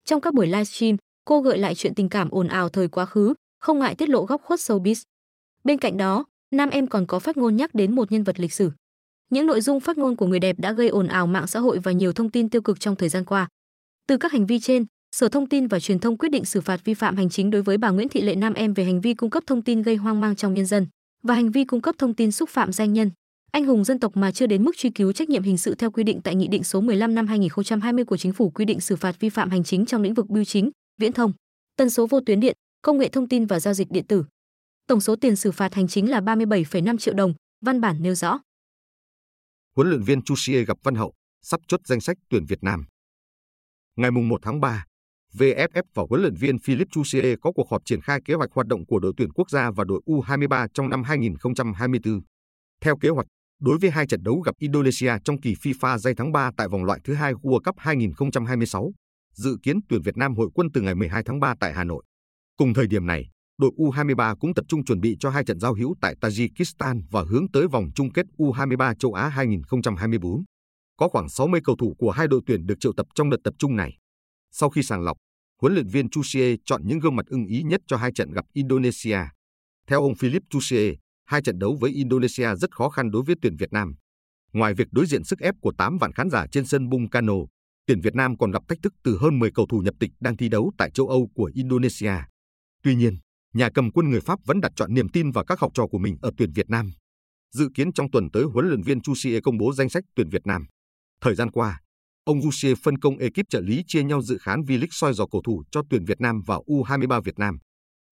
Trong 0.04 0.20
các 0.20 0.34
buổi 0.34 0.46
livestream, 0.46 0.96
cô 1.24 1.40
gợi 1.40 1.58
lại 1.58 1.74
chuyện 1.74 1.94
tình 1.94 2.08
cảm 2.08 2.30
ồn 2.30 2.48
ào 2.48 2.68
thời 2.68 2.88
quá 2.88 3.06
khứ, 3.06 3.34
không 3.60 3.78
ngại 3.78 3.94
tiết 3.94 4.08
lộ 4.08 4.24
góc 4.24 4.42
khuất 4.42 4.60
showbiz. 4.60 5.02
Bên 5.64 5.78
cạnh 5.78 5.96
đó, 5.96 6.24
nam 6.50 6.70
em 6.70 6.86
còn 6.86 7.06
có 7.06 7.18
phát 7.18 7.36
ngôn 7.36 7.56
nhắc 7.56 7.74
đến 7.74 7.94
một 7.94 8.12
nhân 8.12 8.22
vật 8.22 8.40
lịch 8.40 8.52
sử. 8.52 8.70
Những 9.30 9.46
nội 9.46 9.60
dung 9.60 9.80
phát 9.80 9.98
ngôn 9.98 10.16
của 10.16 10.26
người 10.26 10.40
đẹp 10.40 10.56
đã 10.58 10.72
gây 10.72 10.88
ồn 10.88 11.06
ào 11.06 11.26
mạng 11.26 11.46
xã 11.46 11.60
hội 11.60 11.78
và 11.78 11.92
nhiều 11.92 12.12
thông 12.12 12.30
tin 12.30 12.48
tiêu 12.48 12.62
cực 12.62 12.80
trong 12.80 12.96
thời 12.96 13.08
gian 13.08 13.24
qua. 13.24 13.48
Từ 14.06 14.16
các 14.16 14.32
hành 14.32 14.46
vi 14.46 14.60
trên, 14.60 14.86
Sở 15.16 15.28
Thông 15.28 15.48
tin 15.48 15.66
và 15.66 15.80
Truyền 15.80 15.98
thông 15.98 16.18
quyết 16.18 16.28
định 16.28 16.44
xử 16.44 16.60
phạt 16.60 16.84
vi 16.84 16.94
phạm 16.94 17.16
hành 17.16 17.30
chính 17.30 17.50
đối 17.50 17.62
với 17.62 17.78
bà 17.78 17.90
Nguyễn 17.90 18.08
Thị 18.08 18.20
Lệ 18.20 18.34
Nam 18.34 18.54
em 18.54 18.74
về 18.74 18.84
hành 18.84 19.00
vi 19.00 19.14
cung 19.14 19.30
cấp 19.30 19.42
thông 19.46 19.62
tin 19.62 19.82
gây 19.82 19.96
hoang 19.96 20.20
mang 20.20 20.36
trong 20.36 20.54
nhân 20.54 20.66
dân 20.66 20.86
và 21.22 21.34
hành 21.34 21.50
vi 21.50 21.64
cung 21.64 21.80
cấp 21.80 21.94
thông 21.98 22.14
tin 22.14 22.32
xúc 22.32 22.50
phạm 22.50 22.72
danh 22.72 22.92
nhân, 22.92 23.10
anh 23.52 23.64
hùng 23.64 23.84
dân 23.84 24.00
tộc 24.00 24.16
mà 24.16 24.32
chưa 24.32 24.46
đến 24.46 24.64
mức 24.64 24.76
truy 24.76 24.90
cứu 24.90 25.12
trách 25.12 25.28
nhiệm 25.28 25.42
hình 25.42 25.58
sự 25.58 25.74
theo 25.74 25.90
quy 25.90 26.04
định 26.04 26.20
tại 26.24 26.34
Nghị 26.34 26.48
định 26.48 26.64
số 26.64 26.80
15 26.80 27.14
năm 27.14 27.26
2020 27.26 28.04
của 28.04 28.16
Chính 28.16 28.32
phủ 28.32 28.50
quy 28.50 28.64
định 28.64 28.80
xử 28.80 28.96
phạt 28.96 29.20
vi 29.20 29.28
phạm 29.28 29.50
hành 29.50 29.64
chính 29.64 29.86
trong 29.86 30.02
lĩnh 30.02 30.14
vực 30.14 30.26
bưu 30.28 30.44
chính, 30.44 30.70
viễn 31.00 31.12
thông, 31.12 31.32
tần 31.76 31.90
số 31.90 32.06
vô 32.06 32.20
tuyến 32.26 32.40
điện, 32.40 32.56
công 32.82 32.98
nghệ 32.98 33.08
thông 33.08 33.28
tin 33.28 33.46
và 33.46 33.60
giao 33.60 33.74
dịch 33.74 33.90
điện 33.90 34.04
tử. 34.06 34.24
Tổng 34.86 35.00
số 35.00 35.16
tiền 35.16 35.36
xử 35.36 35.52
phạt 35.52 35.74
hành 35.74 35.88
chính 35.88 36.10
là 36.10 36.20
37,5 36.20 36.98
triệu 36.98 37.14
đồng, 37.14 37.34
văn 37.64 37.80
bản 37.80 37.96
nêu 38.00 38.14
rõ. 38.14 38.38
Huấn 39.76 39.88
luyện 39.88 40.02
viên 40.02 40.22
Chu 40.22 40.34
Xie 40.36 40.64
gặp 40.64 40.78
Văn 40.82 40.94
Hậu, 40.94 41.12
sắp 41.42 41.60
chốt 41.66 41.80
danh 41.84 42.00
sách 42.00 42.16
tuyển 42.28 42.44
Việt 42.46 42.62
Nam. 42.62 42.84
Ngày 43.96 44.10
1 44.10 44.38
tháng 44.42 44.60
3, 44.60 44.84
VFF 45.34 45.82
và 45.94 46.02
huấn 46.08 46.22
luyện 46.22 46.34
viên 46.34 46.58
Philip 46.58 46.88
Chusie 46.90 47.36
có 47.42 47.52
cuộc 47.52 47.70
họp 47.70 47.82
triển 47.84 48.00
khai 48.00 48.20
kế 48.24 48.34
hoạch 48.34 48.52
hoạt 48.52 48.66
động 48.66 48.86
của 48.86 48.98
đội 48.98 49.12
tuyển 49.16 49.32
quốc 49.32 49.50
gia 49.50 49.70
và 49.70 49.84
đội 49.84 50.00
U23 50.06 50.68
trong 50.74 50.90
năm 50.90 51.02
2024. 51.02 52.20
Theo 52.84 52.96
kế 52.96 53.08
hoạch, 53.08 53.26
đối 53.60 53.78
với 53.78 53.90
hai 53.90 54.06
trận 54.06 54.22
đấu 54.22 54.40
gặp 54.40 54.54
Indonesia 54.58 55.12
trong 55.24 55.40
kỳ 55.40 55.54
FIFA 55.54 55.98
giây 55.98 56.14
tháng 56.16 56.32
3 56.32 56.50
tại 56.56 56.68
vòng 56.68 56.84
loại 56.84 57.00
thứ 57.04 57.14
hai 57.14 57.32
World 57.34 57.60
Cup 57.60 57.74
2026, 57.78 58.92
dự 59.34 59.56
kiến 59.62 59.76
tuyển 59.88 60.02
Việt 60.02 60.16
Nam 60.16 60.34
hội 60.34 60.48
quân 60.54 60.68
từ 60.74 60.80
ngày 60.80 60.94
12 60.94 61.22
tháng 61.26 61.40
3 61.40 61.54
tại 61.60 61.72
Hà 61.72 61.84
Nội. 61.84 62.04
Cùng 62.56 62.74
thời 62.74 62.86
điểm 62.86 63.06
này, 63.06 63.30
đội 63.58 63.70
U23 63.76 64.36
cũng 64.36 64.54
tập 64.54 64.64
trung 64.68 64.84
chuẩn 64.84 65.00
bị 65.00 65.16
cho 65.20 65.30
hai 65.30 65.44
trận 65.44 65.60
giao 65.60 65.74
hữu 65.74 65.94
tại 66.00 66.14
Tajikistan 66.20 67.02
và 67.10 67.22
hướng 67.28 67.50
tới 67.52 67.68
vòng 67.68 67.88
chung 67.94 68.12
kết 68.12 68.26
U23 68.38 68.94
châu 68.94 69.12
Á 69.12 69.28
2024. 69.28 70.44
Có 71.02 71.08
khoảng 71.08 71.28
60 71.28 71.60
cầu 71.64 71.76
thủ 71.76 71.94
của 71.98 72.10
hai 72.10 72.28
đội 72.28 72.40
tuyển 72.46 72.66
được 72.66 72.74
triệu 72.80 72.92
tập 72.92 73.06
trong 73.14 73.30
đợt 73.30 73.36
tập 73.44 73.54
trung 73.58 73.76
này. 73.76 73.98
Sau 74.50 74.70
khi 74.70 74.82
sàng 74.82 75.02
lọc, 75.02 75.16
huấn 75.60 75.74
luyện 75.74 75.86
viên 75.86 76.10
Chusie 76.10 76.56
chọn 76.64 76.82
những 76.86 76.98
gương 76.98 77.16
mặt 77.16 77.26
ưng 77.26 77.46
ý 77.46 77.62
nhất 77.62 77.80
cho 77.86 77.96
hai 77.96 78.12
trận 78.12 78.32
gặp 78.32 78.44
Indonesia. 78.52 79.18
Theo 79.86 80.02
ông 80.02 80.14
Philip 80.14 80.42
Chusie, 80.50 80.94
hai 81.26 81.42
trận 81.42 81.58
đấu 81.58 81.76
với 81.80 81.90
Indonesia 81.90 82.54
rất 82.56 82.76
khó 82.76 82.88
khăn 82.88 83.10
đối 83.10 83.22
với 83.22 83.36
tuyển 83.42 83.56
Việt 83.56 83.72
Nam. 83.72 83.94
Ngoài 84.52 84.74
việc 84.74 84.88
đối 84.92 85.06
diện 85.06 85.24
sức 85.24 85.38
ép 85.38 85.54
của 85.60 85.72
8 85.78 85.98
vạn 85.98 86.12
khán 86.12 86.30
giả 86.30 86.46
trên 86.52 86.66
sân 86.66 86.88
Bung 86.88 87.10
Karno, 87.10 87.34
tuyển 87.86 88.00
Việt 88.00 88.14
Nam 88.14 88.38
còn 88.38 88.50
gặp 88.50 88.62
thách 88.68 88.78
thức 88.82 88.92
từ 89.04 89.18
hơn 89.20 89.38
10 89.38 89.50
cầu 89.54 89.66
thủ 89.66 89.78
nhập 89.78 89.94
tịch 90.00 90.10
đang 90.20 90.36
thi 90.36 90.48
đấu 90.48 90.72
tại 90.78 90.90
châu 90.90 91.08
Âu 91.08 91.28
của 91.34 91.50
Indonesia. 91.54 92.14
Tuy 92.82 92.94
nhiên, 92.94 93.18
nhà 93.54 93.70
cầm 93.74 93.90
quân 93.90 94.10
người 94.10 94.20
Pháp 94.20 94.38
vẫn 94.46 94.60
đặt 94.60 94.72
chọn 94.76 94.94
niềm 94.94 95.08
tin 95.08 95.30
vào 95.30 95.44
các 95.44 95.60
học 95.60 95.70
trò 95.74 95.86
của 95.86 95.98
mình 95.98 96.16
ở 96.22 96.30
tuyển 96.36 96.52
Việt 96.52 96.70
Nam. 96.70 96.92
Dự 97.52 97.68
kiến 97.74 97.92
trong 97.92 98.10
tuần 98.10 98.30
tới 98.32 98.44
huấn 98.44 98.68
luyện 98.68 98.82
viên 98.82 99.00
Chusie 99.00 99.40
công 99.40 99.58
bố 99.58 99.72
danh 99.72 99.88
sách 99.88 100.04
tuyển 100.14 100.28
Việt 100.28 100.46
Nam. 100.46 100.66
Thời 101.22 101.34
gian 101.34 101.50
qua, 101.50 101.80
ông 102.24 102.40
Jussier 102.40 102.74
phân 102.82 102.98
công 102.98 103.18
ekip 103.18 103.48
trợ 103.48 103.60
lý 103.60 103.82
chia 103.86 104.02
nhau 104.02 104.22
dự 104.22 104.38
khán 104.40 104.60
V-League 104.60 104.86
soi 104.90 105.14
dò 105.14 105.26
cầu 105.26 105.42
thủ 105.44 105.62
cho 105.70 105.82
tuyển 105.90 106.04
Việt 106.04 106.20
Nam 106.20 106.40
và 106.46 106.56
U23 106.66 107.20
Việt 107.22 107.38
Nam. 107.38 107.58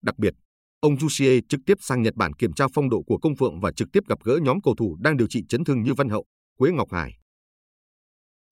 Đặc 0.01 0.17
biệt, 0.17 0.33
ông 0.79 0.95
Jussier 0.95 1.41
trực 1.49 1.59
tiếp 1.65 1.77
sang 1.81 2.01
Nhật 2.01 2.15
Bản 2.15 2.33
kiểm 2.33 2.53
tra 2.53 2.65
phong 2.73 2.89
độ 2.89 3.01
của 3.07 3.17
công 3.17 3.35
phượng 3.35 3.59
và 3.59 3.71
trực 3.71 3.87
tiếp 3.93 3.99
gặp 4.07 4.17
gỡ 4.23 4.39
nhóm 4.41 4.61
cầu 4.61 4.75
thủ 4.75 4.97
đang 4.99 5.17
điều 5.17 5.27
trị 5.27 5.43
chấn 5.49 5.63
thương 5.63 5.83
như 5.83 5.93
Văn 5.93 6.09
Hậu, 6.09 6.25
Quế 6.57 6.71
Ngọc 6.71 6.91
Hải. 6.91 7.11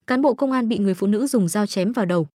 Cán 0.08 0.22
bộ 0.22 0.36
công 0.36 0.52
an 0.52 0.68
bị 0.68 0.78
người 0.78 0.94
phụ 0.94 1.08
nữ 1.08 1.28
dùng 1.28 1.48
dao 1.48 1.66
chém 1.66 1.92
vào 1.92 2.06
đầu. 2.06 2.28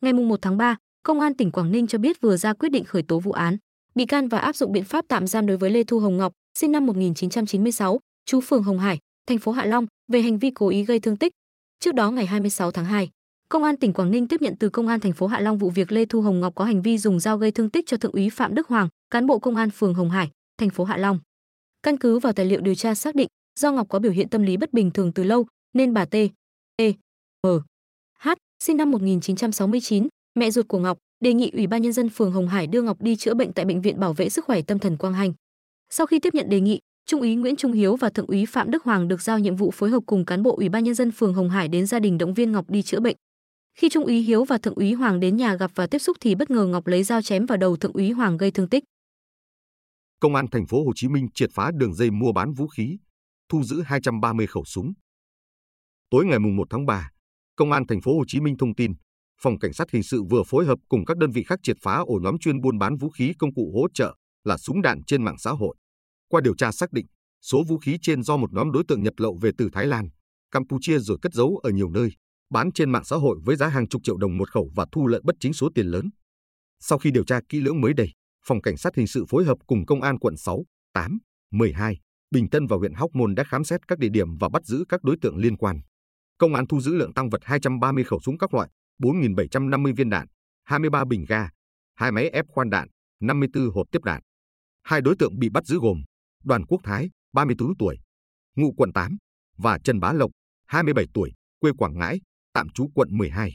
Ngày 0.00 0.12
1 0.12 0.38
tháng 0.42 0.56
3, 0.56 0.76
Công 1.02 1.20
an 1.20 1.34
tỉnh 1.34 1.50
Quảng 1.50 1.72
Ninh 1.72 1.86
cho 1.86 1.98
biết 1.98 2.20
vừa 2.20 2.36
ra 2.36 2.52
quyết 2.52 2.68
định 2.68 2.84
khởi 2.84 3.02
tố 3.02 3.20
vụ 3.20 3.32
án, 3.32 3.56
bị 3.94 4.06
can 4.06 4.28
và 4.28 4.38
áp 4.38 4.56
dụng 4.56 4.72
biện 4.72 4.84
pháp 4.84 5.04
tạm 5.08 5.26
giam 5.26 5.46
đối 5.46 5.56
với 5.56 5.70
Lê 5.70 5.84
Thu 5.84 6.00
Hồng 6.00 6.16
Ngọc, 6.16 6.32
sinh 6.58 6.72
năm 6.72 6.86
1996, 6.86 8.00
chú 8.24 8.40
phường 8.40 8.62
Hồng 8.62 8.78
Hải, 8.78 8.98
thành 9.26 9.38
phố 9.38 9.52
Hạ 9.52 9.64
Long, 9.64 9.86
về 10.08 10.22
hành 10.22 10.38
vi 10.38 10.50
cố 10.50 10.68
ý 10.68 10.84
gây 10.84 11.00
thương 11.00 11.16
tích. 11.16 11.32
Trước 11.80 11.94
đó 11.94 12.10
ngày 12.10 12.26
26 12.26 12.70
tháng 12.70 12.84
2, 12.84 13.10
Công 13.48 13.64
an 13.64 13.76
tỉnh 13.76 13.92
Quảng 13.92 14.10
Ninh 14.10 14.28
tiếp 14.28 14.42
nhận 14.42 14.56
từ 14.56 14.68
Công 14.68 14.88
an 14.88 15.00
thành 15.00 15.12
phố 15.12 15.26
Hạ 15.26 15.40
Long 15.40 15.58
vụ 15.58 15.70
việc 15.70 15.92
Lê 15.92 16.04
Thu 16.04 16.20
Hồng 16.20 16.40
Ngọc 16.40 16.54
có 16.54 16.64
hành 16.64 16.82
vi 16.82 16.98
dùng 16.98 17.20
dao 17.20 17.38
gây 17.38 17.50
thương 17.50 17.70
tích 17.70 17.86
cho 17.86 17.96
thượng 17.96 18.12
úy 18.12 18.30
Phạm 18.30 18.54
Đức 18.54 18.68
Hoàng, 18.68 18.88
cán 19.10 19.26
bộ 19.26 19.38
công 19.38 19.56
an 19.56 19.70
phường 19.70 19.94
Hồng 19.94 20.10
Hải, 20.10 20.30
thành 20.58 20.70
phố 20.70 20.84
Hạ 20.84 20.96
Long. 20.96 21.20
Căn 21.82 21.96
cứ 21.96 22.18
vào 22.18 22.32
tài 22.32 22.46
liệu 22.46 22.60
điều 22.60 22.74
tra 22.74 22.94
xác 22.94 23.14
định, 23.14 23.28
do 23.60 23.72
Ngọc 23.72 23.88
có 23.88 23.98
biểu 23.98 24.12
hiện 24.12 24.28
tâm 24.28 24.42
lý 24.42 24.56
bất 24.56 24.72
bình 24.72 24.90
thường 24.90 25.12
từ 25.12 25.24
lâu, 25.24 25.46
nên 25.72 25.94
bà 25.94 26.04
T, 26.04 26.14
E, 26.76 26.92
M, 27.46 27.48
H, 28.18 28.28
sinh 28.62 28.76
năm 28.76 28.90
1969, 28.90 30.08
mẹ 30.34 30.50
ruột 30.50 30.68
của 30.68 30.78
Ngọc, 30.78 30.98
đề 31.20 31.34
nghị 31.34 31.50
Ủy 31.50 31.66
ban 31.66 31.82
nhân 31.82 31.92
dân 31.92 32.08
phường 32.08 32.32
Hồng 32.32 32.48
Hải 32.48 32.66
đưa 32.66 32.82
Ngọc 32.82 33.02
đi 33.02 33.16
chữa 33.16 33.34
bệnh 33.34 33.52
tại 33.52 33.64
bệnh 33.64 33.82
viện 33.82 34.00
Bảo 34.00 34.12
vệ 34.12 34.28
sức 34.28 34.44
khỏe 34.44 34.62
tâm 34.62 34.78
thần 34.78 34.96
Quang 34.96 35.14
Hành. 35.14 35.32
Sau 35.90 36.06
khi 36.06 36.18
tiếp 36.18 36.34
nhận 36.34 36.48
đề 36.48 36.60
nghị, 36.60 36.78
Trung 37.08 37.20
úy 37.20 37.34
Nguyễn 37.34 37.56
Trung 37.56 37.72
Hiếu 37.72 37.96
và 37.96 38.10
Thượng 38.10 38.26
úy 38.26 38.46
Phạm 38.46 38.70
Đức 38.70 38.84
Hoàng 38.84 39.08
được 39.08 39.22
giao 39.22 39.38
nhiệm 39.38 39.56
vụ 39.56 39.70
phối 39.70 39.90
hợp 39.90 40.02
cùng 40.06 40.24
cán 40.24 40.42
bộ 40.42 40.56
Ủy 40.56 40.68
ban 40.68 40.84
nhân 40.84 40.94
dân 40.94 41.10
phường 41.10 41.34
Hồng 41.34 41.50
Hải 41.50 41.68
đến 41.68 41.86
gia 41.86 41.98
đình 41.98 42.18
động 42.18 42.34
viên 42.34 42.52
Ngọc 42.52 42.70
đi 42.70 42.82
chữa 42.82 43.00
bệnh. 43.00 43.16
Khi 43.78 43.88
Trung 43.88 44.04
úy 44.04 44.20
Hiếu 44.20 44.44
và 44.44 44.58
Thượng 44.58 44.74
úy 44.74 44.92
Hoàng 44.92 45.20
đến 45.20 45.36
nhà 45.36 45.54
gặp 45.54 45.70
và 45.74 45.86
tiếp 45.86 45.98
xúc 45.98 46.16
thì 46.20 46.34
bất 46.34 46.50
ngờ 46.50 46.66
Ngọc 46.66 46.86
lấy 46.86 47.02
dao 47.02 47.22
chém 47.22 47.46
vào 47.46 47.58
đầu 47.58 47.76
Thượng 47.76 47.92
úy 47.92 48.10
Hoàng 48.10 48.36
gây 48.36 48.50
thương 48.50 48.68
tích. 48.68 48.84
Công 50.20 50.34
an 50.34 50.46
thành 50.50 50.66
phố 50.66 50.84
Hồ 50.84 50.92
Chí 50.94 51.08
Minh 51.08 51.28
triệt 51.34 51.50
phá 51.52 51.70
đường 51.74 51.94
dây 51.94 52.10
mua 52.10 52.32
bán 52.32 52.52
vũ 52.52 52.66
khí, 52.66 52.98
thu 53.48 53.62
giữ 53.62 53.82
230 53.82 54.46
khẩu 54.46 54.64
súng. 54.64 54.92
Tối 56.10 56.24
ngày 56.26 56.38
1 56.38 56.66
tháng 56.70 56.86
3, 56.86 57.10
Công 57.56 57.72
an 57.72 57.86
thành 57.86 58.00
phố 58.00 58.16
Hồ 58.18 58.24
Chí 58.26 58.40
Minh 58.40 58.56
thông 58.58 58.74
tin, 58.74 58.92
Phòng 59.42 59.58
Cảnh 59.58 59.72
sát 59.72 59.90
Hình 59.90 60.02
sự 60.02 60.22
vừa 60.30 60.42
phối 60.46 60.66
hợp 60.66 60.78
cùng 60.88 61.04
các 61.04 61.16
đơn 61.16 61.30
vị 61.30 61.42
khác 61.42 61.58
triệt 61.62 61.76
phá 61.82 61.96
ổ 61.96 62.18
nhóm 62.22 62.38
chuyên 62.38 62.60
buôn 62.60 62.78
bán 62.78 62.96
vũ 62.96 63.10
khí 63.10 63.32
công 63.38 63.54
cụ 63.54 63.72
hỗ 63.74 63.88
trợ 63.94 64.16
là 64.44 64.56
súng 64.56 64.82
đạn 64.82 65.04
trên 65.06 65.24
mạng 65.24 65.38
xã 65.38 65.50
hội. 65.50 65.76
Qua 66.28 66.40
điều 66.40 66.54
tra 66.54 66.72
xác 66.72 66.92
định, 66.92 67.06
số 67.42 67.64
vũ 67.68 67.78
khí 67.78 67.98
trên 68.02 68.22
do 68.22 68.36
một 68.36 68.52
nhóm 68.52 68.72
đối 68.72 68.84
tượng 68.88 69.02
nhập 69.02 69.14
lậu 69.16 69.38
về 69.42 69.50
từ 69.58 69.68
Thái 69.72 69.86
Lan, 69.86 70.08
Campuchia 70.50 70.98
rồi 70.98 71.18
cất 71.22 71.34
giấu 71.34 71.56
ở 71.62 71.70
nhiều 71.70 71.90
nơi, 71.90 72.10
bán 72.50 72.72
trên 72.72 72.90
mạng 72.90 73.04
xã 73.04 73.16
hội 73.16 73.38
với 73.44 73.56
giá 73.56 73.68
hàng 73.68 73.88
chục 73.88 74.02
triệu 74.04 74.16
đồng 74.16 74.38
một 74.38 74.50
khẩu 74.50 74.70
và 74.74 74.86
thu 74.92 75.06
lợi 75.06 75.20
bất 75.24 75.36
chính 75.40 75.52
số 75.52 75.68
tiền 75.74 75.86
lớn. 75.86 76.10
Sau 76.80 76.98
khi 76.98 77.10
điều 77.10 77.24
tra 77.24 77.40
kỹ 77.48 77.60
lưỡng 77.60 77.80
mới 77.80 77.94
đây, 77.94 78.12
Phòng 78.44 78.62
Cảnh 78.62 78.76
sát 78.76 78.94
Hình 78.94 79.06
sự 79.06 79.24
phối 79.28 79.44
hợp 79.44 79.58
cùng 79.66 79.86
Công 79.86 80.02
an 80.02 80.18
quận 80.18 80.36
6, 80.36 80.64
8, 80.92 81.18
12, 81.50 81.98
Bình 82.30 82.50
Tân 82.50 82.66
và 82.66 82.76
huyện 82.76 82.94
Hóc 82.94 83.10
Môn 83.14 83.34
đã 83.34 83.44
khám 83.44 83.64
xét 83.64 83.88
các 83.88 83.98
địa 83.98 84.08
điểm 84.08 84.38
và 84.38 84.48
bắt 84.48 84.64
giữ 84.64 84.84
các 84.88 85.02
đối 85.02 85.16
tượng 85.22 85.36
liên 85.36 85.56
quan. 85.56 85.80
Công 86.38 86.54
an 86.54 86.66
thu 86.66 86.80
giữ 86.80 86.94
lượng 86.94 87.14
tăng 87.14 87.30
vật 87.30 87.40
230 87.44 88.04
khẩu 88.04 88.20
súng 88.20 88.38
các 88.38 88.54
loại, 88.54 88.68
4.750 89.02 89.94
viên 89.94 90.10
đạn, 90.10 90.26
23 90.64 91.04
bình 91.04 91.24
ga, 91.28 91.48
hai 91.94 92.12
máy 92.12 92.30
ép 92.30 92.44
khoan 92.48 92.70
đạn, 92.70 92.88
54 93.20 93.70
hộp 93.70 93.86
tiếp 93.92 94.02
đạn. 94.04 94.22
Hai 94.82 95.00
đối 95.00 95.16
tượng 95.18 95.38
bị 95.38 95.48
bắt 95.48 95.66
giữ 95.66 95.78
gồm 95.82 96.02
Đoàn 96.44 96.66
Quốc 96.66 96.80
Thái, 96.84 97.10
34 97.32 97.76
tuổi, 97.78 97.98
ngụ 98.56 98.72
quận 98.76 98.92
8, 98.92 99.16
và 99.56 99.78
Trần 99.84 100.00
Bá 100.00 100.12
Lộc, 100.12 100.30
27 100.66 101.06
tuổi, 101.14 101.32
quê 101.60 101.72
Quảng 101.78 101.98
Ngãi, 101.98 102.20
tạm 102.52 102.68
trú 102.68 102.88
quận 102.94 103.08
12. 103.10 103.52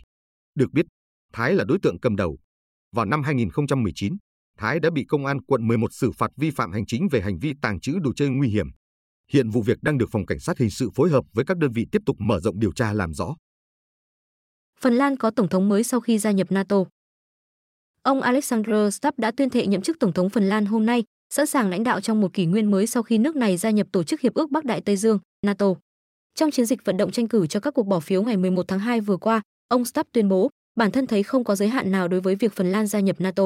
Được 0.56 0.72
biết, 0.72 0.86
Thái 1.34 1.54
là 1.54 1.64
đối 1.68 1.78
tượng 1.82 2.00
cầm 2.00 2.16
đầu. 2.16 2.38
Vào 2.92 3.06
năm 3.06 3.24
2019, 3.24 4.18
Thái 4.58 4.80
đã 4.80 4.90
bị 4.90 5.06
công 5.06 5.26
an 5.26 5.42
quận 5.42 5.68
11 5.68 5.94
xử 5.94 6.12
phạt 6.12 6.32
vi 6.38 6.52
phạm 6.52 6.72
hành 6.72 6.86
chính 6.86 7.08
về 7.12 7.22
hành 7.22 7.40
vi 7.40 7.54
tàng 7.62 7.80
trữ 7.80 8.00
đồ 8.00 8.14
chơi 8.16 8.30
nguy 8.30 8.50
hiểm. 8.50 8.68
Hiện 9.32 9.50
vụ 9.50 9.62
việc 9.62 9.78
đang 9.82 9.98
được 9.98 10.10
phòng 10.12 10.26
cảnh 10.26 10.40
sát 10.40 10.58
hình 10.58 10.70
sự 10.70 10.90
phối 10.96 11.10
hợp 11.10 11.26
với 11.34 11.46
các 11.46 11.58
đơn 11.58 11.72
vị 11.72 11.86
tiếp 11.92 12.02
tục 12.06 12.16
mở 12.20 12.40
rộng 12.40 12.60
điều 12.60 12.72
tra 12.72 12.94
làm 12.94 13.14
rõ. 13.14 13.36
Phần 14.80 14.94
Lan 14.94 15.18
có 15.18 15.32
tổng 15.32 15.50
thống 15.50 15.70
mới 15.70 15.84
sau 15.84 16.00
khi 16.00 16.18
gia 16.18 16.32
nhập 16.32 16.52
NATO. 16.52 16.84
Ông 18.02 18.22
Alexander 18.22 18.96
Stubb 18.96 19.20
đã 19.20 19.32
tuyên 19.38 19.50
thệ 19.50 19.68
nhậm 19.68 19.82
chức 19.82 20.00
tổng 20.00 20.14
thống 20.14 20.30
Phần 20.30 20.44
Lan 20.44 20.66
hôm 20.66 20.86
nay, 20.86 21.04
sẵn 21.34 21.46
sàng 21.46 21.70
lãnh 21.70 21.84
đạo 21.84 22.02
trong 22.02 22.22
một 22.22 22.34
kỷ 22.34 22.46
nguyên 22.46 22.72
mới 22.72 22.88
sau 22.88 23.04
khi 23.04 23.18
nước 23.18 23.36
này 23.36 23.58
gia 23.58 23.70
nhập 23.70 23.88
tổ 23.92 24.04
chức 24.04 24.22
hiệp 24.22 24.34
ước 24.34 24.52
Bắc 24.52 24.66
Đại 24.66 24.82
Tây 24.82 24.98
Dương, 24.98 25.20
NATO. 25.46 25.74
Trong 26.36 26.52
chiến 26.52 26.66
dịch 26.66 26.86
vận 26.86 26.98
động 26.98 27.12
tranh 27.12 27.28
cử 27.28 27.48
cho 27.48 27.60
các 27.60 27.74
cuộc 27.74 27.84
bỏ 27.84 28.00
phiếu 28.00 28.24
ngày 28.24 28.38
11 28.38 28.68
tháng 28.68 28.80
2 28.80 29.02
vừa 29.02 29.18
qua, 29.18 29.42
ông 29.68 29.86
Stubb 29.86 30.08
tuyên 30.12 30.30
bố 30.30 30.50
bản 30.76 30.92
thân 30.92 31.08
thấy 31.08 31.24
không 31.24 31.44
có 31.44 31.56
giới 31.56 31.70
hạn 31.70 31.92
nào 31.92 32.08
đối 32.08 32.22
với 32.22 32.36
việc 32.36 32.54
Phần 32.54 32.72
Lan 32.72 32.88
gia 32.88 33.00
nhập 33.00 33.22
NATO. 33.22 33.44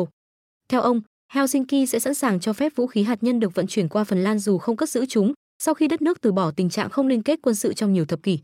Theo 0.69 0.81
ông, 0.81 1.01
Helsinki 1.33 1.89
sẽ 1.89 1.99
sẵn 1.99 2.13
sàng 2.13 2.39
cho 2.39 2.53
phép 2.53 2.75
vũ 2.75 2.87
khí 2.87 3.03
hạt 3.03 3.23
nhân 3.23 3.39
được 3.39 3.55
vận 3.55 3.67
chuyển 3.67 3.89
qua 3.89 4.03
Phần 4.03 4.23
Lan 4.23 4.39
dù 4.39 4.57
không 4.57 4.75
cất 4.75 4.89
giữ 4.89 5.05
chúng, 5.05 5.33
sau 5.63 5.73
khi 5.73 5.87
đất 5.87 6.01
nước 6.01 6.21
từ 6.21 6.31
bỏ 6.31 6.51
tình 6.51 6.69
trạng 6.69 6.89
không 6.89 7.07
liên 7.07 7.23
kết 7.23 7.39
quân 7.41 7.55
sự 7.55 7.73
trong 7.73 7.93
nhiều 7.93 8.05
thập 8.05 8.23
kỷ. 8.23 8.39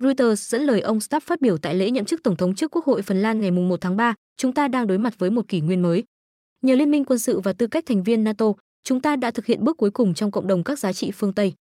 Reuters 0.00 0.50
dẫn 0.50 0.62
lời 0.62 0.80
ông 0.80 1.00
Stubb 1.00 1.22
phát 1.22 1.40
biểu 1.40 1.58
tại 1.58 1.74
lễ 1.74 1.90
nhậm 1.90 2.04
chức 2.04 2.22
tổng 2.22 2.36
thống 2.36 2.54
trước 2.54 2.70
Quốc 2.70 2.84
hội 2.84 3.02
Phần 3.02 3.22
Lan 3.22 3.40
ngày 3.40 3.50
1 3.50 3.80
tháng 3.80 3.96
3, 3.96 4.14
chúng 4.36 4.52
ta 4.52 4.68
đang 4.68 4.86
đối 4.86 4.98
mặt 4.98 5.18
với 5.18 5.30
một 5.30 5.48
kỷ 5.48 5.60
nguyên 5.60 5.82
mới. 5.82 6.04
Nhờ 6.62 6.74
liên 6.74 6.90
minh 6.90 7.04
quân 7.04 7.18
sự 7.18 7.40
và 7.40 7.52
tư 7.52 7.66
cách 7.66 7.84
thành 7.86 8.02
viên 8.02 8.24
NATO, 8.24 8.52
chúng 8.86 9.00
ta 9.00 9.16
đã 9.16 9.30
thực 9.30 9.46
hiện 9.46 9.64
bước 9.64 9.76
cuối 9.76 9.90
cùng 9.90 10.14
trong 10.14 10.30
cộng 10.30 10.46
đồng 10.46 10.64
các 10.64 10.78
giá 10.78 10.92
trị 10.92 11.10
phương 11.10 11.32
Tây. 11.32 11.54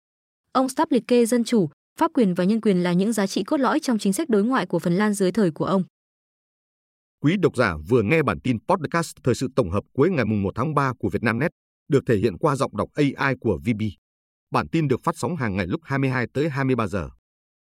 Ông 0.51 0.69
Stab 0.69 0.91
liệt 0.91 1.03
kê 1.07 1.25
dân 1.25 1.43
chủ, 1.43 1.69
pháp 1.99 2.11
quyền 2.13 2.33
và 2.33 2.43
nhân 2.43 2.61
quyền 2.61 2.83
là 2.83 2.93
những 2.93 3.13
giá 3.13 3.27
trị 3.27 3.43
cốt 3.43 3.59
lõi 3.59 3.79
trong 3.79 3.99
chính 3.99 4.13
sách 4.13 4.29
đối 4.29 4.43
ngoại 4.43 4.65
của 4.65 4.79
Phần 4.79 4.93
Lan 4.93 5.13
dưới 5.13 5.31
thời 5.31 5.51
của 5.51 5.65
ông. 5.65 5.83
Quý 7.21 7.35
độc 7.39 7.55
giả 7.55 7.75
vừa 7.89 8.01
nghe 8.01 8.23
bản 8.23 8.39
tin 8.39 8.57
podcast 8.67 9.15
thời 9.23 9.35
sự 9.35 9.47
tổng 9.55 9.69
hợp 9.69 9.83
cuối 9.93 10.09
ngày 10.09 10.25
1 10.25 10.51
tháng 10.55 10.75
3 10.75 10.93
của 10.99 11.09
Vietnamnet, 11.09 11.51
được 11.87 12.03
thể 12.07 12.17
hiện 12.17 12.37
qua 12.37 12.55
giọng 12.55 12.77
đọc 12.77 12.89
AI 12.93 13.35
của 13.41 13.59
VB. 13.65 13.81
Bản 14.51 14.67
tin 14.67 14.87
được 14.87 15.03
phát 15.03 15.17
sóng 15.17 15.35
hàng 15.35 15.55
ngày 15.55 15.67
lúc 15.67 15.81
22 15.83 16.27
tới 16.33 16.49
23 16.49 16.87
giờ. 16.87 17.09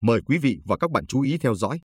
Mời 0.02 0.20
quý 0.26 0.38
vị 0.38 0.58
và 0.64 0.76
các 0.76 0.90
bạn 0.90 1.06
chú 1.06 1.20
ý 1.20 1.38
theo 1.38 1.54
dõi. 1.54 1.80